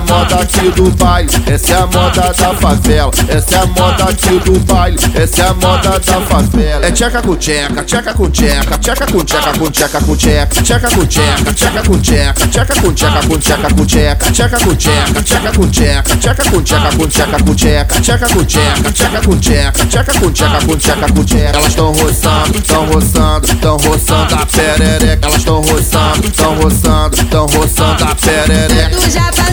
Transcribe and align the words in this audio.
moda 0.00 0.36
aqui 0.36 0.70
do 0.70 0.90
baile, 0.90 1.30
essa 1.46 1.72
é 1.72 1.76
a 1.76 1.86
moda 1.86 2.32
da 2.32 2.54
favela. 2.54 3.12
Essa 3.28 3.54
é 3.54 3.58
a 3.58 3.66
moda 3.66 4.04
aqui 4.04 4.38
do 4.40 4.58
baile, 4.60 4.98
essa 5.14 5.42
é 5.42 5.48
a 5.48 5.54
moda 5.54 5.98
da 5.98 6.20
favela. 6.20 6.86
É 6.86 6.90
tcheca 6.90 7.22
com 7.22 7.36
tcheca, 7.36 7.84
tcheca 7.84 8.14
com 8.14 8.30
tcheca, 8.30 8.78
tcheca 8.78 9.06
com 9.06 9.24
tcheca 9.24 9.52
com 9.58 9.70
tcheca 9.70 10.00
com 10.00 10.16
tcheca, 10.16 10.62
tcheca 10.62 10.90
com 10.90 11.06
tcheca, 11.06 11.52
tcheca 11.52 11.82
com 11.82 11.98
tcheca, 11.98 12.46
tcheca 12.48 12.80
com 12.80 12.92
tcheca 12.92 13.26
com 13.26 13.38
tcheca 13.38 13.74
com 13.74 13.86
tcheca, 13.86 14.32
tcheca 14.32 14.58
com 14.60 14.74
tcheca, 14.74 15.22
tcheca 15.22 15.52
com 15.52 15.68
tcheca, 15.68 16.16
tcheca 16.16 16.50
com 16.50 16.62
tcheca 16.62 16.90
com 16.96 17.06
tcheca 17.06 17.42
com 17.42 17.54
tcheca, 17.54 18.00
tcheca 18.00 18.28
com 18.28 18.44
tcheca, 18.44 18.92
tcheca 18.92 19.20
com 19.22 19.38
tcheca, 19.38 19.86
tcheca 19.86 20.20
com 20.20 20.30
tcheca 20.30 20.66
com 20.66 20.76
tcheca 20.76 21.12
com 21.12 21.24
tcheca. 21.24 21.58
Elas 21.58 21.74
tão 21.74 21.92
roçando, 21.92 22.60
tão 22.62 22.86
roçando, 22.86 23.56
tão 23.56 23.76
roçando 23.76 24.34
a 24.34 24.46
perereca. 24.46 25.28
Elas 25.28 25.44
tão 25.44 25.60
roçando, 25.60 26.30
tão 26.30 26.54
roçando, 26.56 27.24
tão 27.26 27.46
roçando 27.46 28.04
a 28.04 28.14
perereca. 28.14 29.47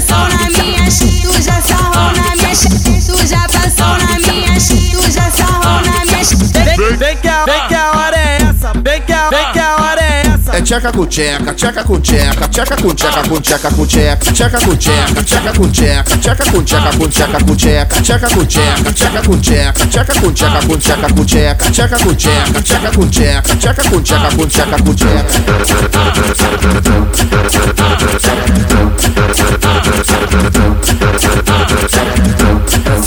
Vem, 6.85 6.97
vem 6.97 7.17
que 7.17 7.27
a, 7.27 7.45
vem 7.45 7.67
que 7.67 7.73
a 7.73 7.91
hora 7.93 8.15
é 8.15 8.37
essa, 8.43 8.71
vem 8.79 9.01
que 9.01 9.11
a, 9.11 9.29
vem 9.29 9.51
que 9.53 9.59
a 9.59 9.75
hora 9.75 10.01
é 10.01 10.21
essa. 10.27 10.55
É 10.55 10.61
tcheca 10.61 10.91
com 10.91 11.05
tcheca, 11.07 11.53
tcheca 11.55 11.83
com 11.83 11.99
tcheca, 11.99 12.47
tcheca 12.47 12.77
com 12.77 12.93
tcheca 12.93 13.23
com 13.23 13.41
tcheca 13.41 13.71
com 13.71 13.85
tcheca, 13.87 14.31
tcheca 14.31 14.61
com 14.61 14.75
tcheca, 14.75 15.23
tcheca 15.23 15.53
com 15.53 15.71
tcheca, 15.71 16.17
tcheca 16.17 16.45
com 16.51 16.63
tcheca 16.63 16.91
com 16.95 17.07
tcheca 17.07 17.43
com 17.43 17.55
tcheca, 17.55 18.01
tcheca 18.01 18.29
com 18.29 18.45
tcheca, 18.45 18.93
tcheca 18.93 19.21
com 19.23 19.39
tcheca, 19.41 19.87
tcheca 19.87 20.13
com 20.21 20.31
tcheca 20.31 20.61
com 20.61 20.77
tcheca 20.77 21.09
com 21.09 21.25
tcheca, 21.25 21.71
tcheca 21.71 21.97
com 21.97 22.13
tcheca, 22.13 22.61
tcheca 22.61 22.91
com 22.91 23.07
tcheca, 23.09 23.55
tcheca 23.55 23.83
com 23.89 24.01
tcheca 24.01 24.29
com 24.35 24.45
tcheca 24.45 24.77
com 24.83 24.93
tcheca. 24.93 26.34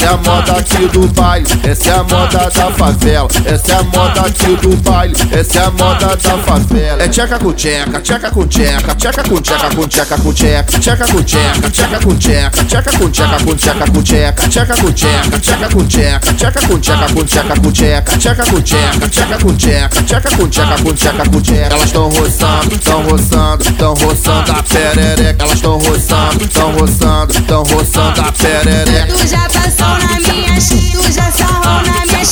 É 0.09 0.11
a 0.11 0.17
moda 0.17 0.53
aqui 0.53 0.89
do 0.89 1.07
baile, 1.09 1.47
essa 1.63 1.91
é 1.91 1.95
a 1.95 2.03
moda 2.03 2.39
da 2.51 2.71
favela. 2.71 3.29
Essa 3.45 3.73
é 3.73 3.77
a 3.77 3.83
moda 3.83 4.21
aqui 4.23 4.57
do 4.57 4.77
baile, 4.77 5.15
essa 5.31 5.59
é 5.59 5.65
a 5.65 5.71
moda 5.71 6.17
da 6.17 6.39
favela. 6.39 7.03
É 7.03 7.09
tcheca 7.09 7.39
com 7.39 7.53
tcheca, 7.53 8.01
tcheca 8.01 8.31
com 8.31 8.47
tcheca, 8.47 8.95
tcheca 8.95 9.23
com 9.23 9.41
tcheca 9.43 9.69
com 9.69 9.87
tcheca 9.87 10.17
com 10.17 10.33
tcheca, 10.33 10.79
tcheca 10.79 11.07
com 11.09 11.23
tcheca, 11.23 11.71
tcheca 11.71 12.01
com 12.01 12.17
tcheca, 12.17 12.65
tcheca 12.65 12.93
com 12.99 13.11
tcheca 13.11 13.45
com 13.45 13.55
tcheca 13.55 13.91
com 13.91 14.03
tcheca, 14.03 14.49
tcheca 14.49 14.77
com 14.77 14.93
tcheca, 14.93 15.39
tcheca 15.39 15.69
com 15.69 15.87
tcheca, 15.87 16.33
tcheca 16.33 16.61
com 16.67 16.79
tcheca 16.79 17.13
com 17.13 17.23
tcheca 17.23 17.61
com 17.61 17.71
tcheca, 17.71 18.19
tcheca 18.19 18.47
com 18.47 18.63
tcheca, 18.63 19.09
tcheca 19.09 19.39
com 19.39 19.57
tcheca, 19.57 20.03
tcheca 20.03 20.31
com 20.37 20.49
tcheca 20.49 20.83
com 20.83 20.93
tcheca 20.95 21.29
com 21.29 21.41
tcheca. 21.43 21.75
Elas 21.75 21.93
tão 21.93 22.09
roçando, 22.09 22.79
tão 22.79 23.03
roçando, 23.03 23.73
tão 23.73 23.95
roçando 23.95 24.53
a 24.53 24.63
perereca. 24.63 25.45
Elas 25.45 25.61
tão 25.61 25.79
roçando, 25.79 26.49
tão 26.49 26.73
roçando, 26.73 27.43
tão 27.43 27.63
roçando 27.63 28.21
a 28.23 28.33
perereca. 28.33 29.13
Tu 29.13 29.27
já 29.27 29.49
passou 29.51 29.98
na 29.99 30.19
minha, 30.21 30.55
tu 30.55 31.13
já 31.13 31.31
sarrou 31.31 31.83
na 31.83 32.07
minha, 32.07 32.25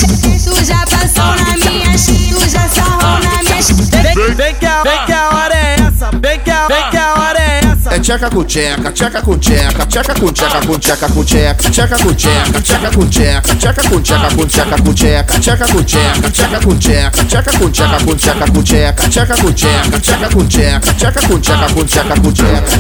tu 0.45 0.65
já 0.65 0.87
passou 0.87 1.35
na 1.37 1.57
minha, 1.57 1.93
tu 1.93 2.51
já 2.51 2.69
sarrou 2.69 3.19
na 3.21 3.43
minha. 3.43 3.63
Vem, 4.03 4.35
vem 4.35 4.55
que 4.55 4.67
a, 4.67 4.83
vem 4.83 5.05
que 5.07 5.13
a 5.13 5.29
hora 5.29 5.55
é 5.55 5.77
essa, 5.81 6.11
vem 6.21 6.39
que 6.41 6.51
a, 6.51 6.67
vem 6.67 6.91
que 6.91 6.97
a 6.97 7.15
hora 7.15 7.39
é 7.39 7.61
essa. 7.65 7.95
É 7.95 7.99
tcheca 7.99 8.31
com 8.31 8.45
tcheca, 8.45 8.93
tcheca 8.93 9.23
com 9.23 9.39
tcheca, 9.39 9.87
tcheca 9.87 10.15
com 10.15 10.33
tcheca 10.33 10.61
com 10.67 10.79
tcheca 10.79 11.09
com 11.09 11.25
tcheca, 11.25 11.71
tcheca 11.71 11.99
com 11.99 12.15
tcheca, 12.15 12.61
tcheca 12.61 12.91
com 12.91 13.07
tcheca, 13.07 13.55
tcheca 13.55 13.89
com 13.89 14.01
tcheca 14.01 14.29
com 14.35 14.47
tcheca 14.47 14.77
com 14.83 14.95
tcheca, 14.95 15.39
tcheca 15.39 15.67
com 15.69 15.83
tcheca, 15.83 16.31
tcheca 16.31 16.61
com 16.61 16.77
tcheca, 16.77 17.25
tcheca 17.25 17.53
com 17.59 17.71
tcheca 17.71 17.99
com 18.05 18.15
tcheca 18.17 18.47
com 18.51 18.63
tcheca, 18.63 19.09
tcheca 19.09 19.37
com 19.37 19.53
tcheca, 19.53 20.01
tcheca 20.01 20.29
com 20.29 20.47
tcheca, 20.47 20.95
tcheca 20.95 21.23
com 21.23 21.39
tcheca 21.39 21.69
com 21.73 21.85
tcheca 21.85 22.21
com 22.21 22.33
tcheca. 22.33 22.77